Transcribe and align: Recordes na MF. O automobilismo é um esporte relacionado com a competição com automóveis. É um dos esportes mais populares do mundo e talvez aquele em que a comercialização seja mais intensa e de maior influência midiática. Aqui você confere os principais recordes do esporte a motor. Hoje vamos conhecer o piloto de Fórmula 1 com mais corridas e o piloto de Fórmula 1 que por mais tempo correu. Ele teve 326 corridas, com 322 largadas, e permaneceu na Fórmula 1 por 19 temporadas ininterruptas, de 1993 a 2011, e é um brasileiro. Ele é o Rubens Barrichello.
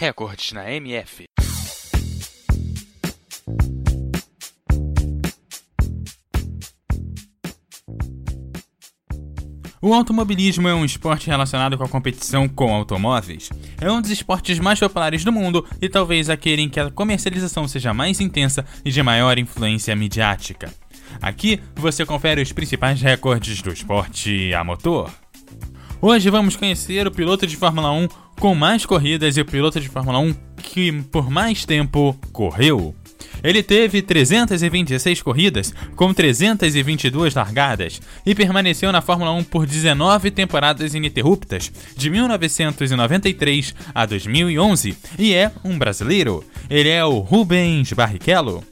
Recordes 0.00 0.52
na 0.52 0.70
MF. 0.70 1.24
O 9.82 9.92
automobilismo 9.92 10.68
é 10.68 10.74
um 10.74 10.84
esporte 10.84 11.26
relacionado 11.26 11.76
com 11.76 11.82
a 11.82 11.88
competição 11.88 12.48
com 12.48 12.72
automóveis. 12.72 13.50
É 13.80 13.90
um 13.90 14.00
dos 14.00 14.12
esportes 14.12 14.60
mais 14.60 14.78
populares 14.78 15.24
do 15.24 15.32
mundo 15.32 15.66
e 15.82 15.88
talvez 15.88 16.30
aquele 16.30 16.62
em 16.62 16.68
que 16.68 16.78
a 16.78 16.92
comercialização 16.92 17.66
seja 17.66 17.92
mais 17.92 18.20
intensa 18.20 18.64
e 18.84 18.92
de 18.92 19.02
maior 19.02 19.36
influência 19.36 19.96
midiática. 19.96 20.72
Aqui 21.20 21.60
você 21.74 22.06
confere 22.06 22.40
os 22.40 22.52
principais 22.52 23.02
recordes 23.02 23.60
do 23.62 23.72
esporte 23.72 24.54
a 24.54 24.62
motor. 24.62 25.10
Hoje 26.00 26.30
vamos 26.30 26.54
conhecer 26.54 27.08
o 27.08 27.10
piloto 27.10 27.44
de 27.44 27.56
Fórmula 27.56 27.90
1 27.90 28.08
com 28.38 28.54
mais 28.54 28.86
corridas 28.86 29.36
e 29.36 29.40
o 29.40 29.44
piloto 29.44 29.80
de 29.80 29.88
Fórmula 29.88 30.20
1 30.20 30.32
que 30.62 30.92
por 31.10 31.28
mais 31.28 31.64
tempo 31.64 32.16
correu. 32.32 32.94
Ele 33.42 33.64
teve 33.64 34.00
326 34.00 35.22
corridas, 35.22 35.74
com 35.96 36.14
322 36.14 37.34
largadas, 37.34 38.00
e 38.24 38.32
permaneceu 38.32 38.92
na 38.92 39.00
Fórmula 39.00 39.32
1 39.32 39.44
por 39.44 39.66
19 39.66 40.30
temporadas 40.30 40.94
ininterruptas, 40.94 41.70
de 41.96 42.10
1993 42.10 43.74
a 43.92 44.06
2011, 44.06 44.96
e 45.18 45.34
é 45.34 45.50
um 45.64 45.76
brasileiro. 45.76 46.44
Ele 46.70 46.88
é 46.88 47.04
o 47.04 47.18
Rubens 47.18 47.92
Barrichello. 47.92 48.62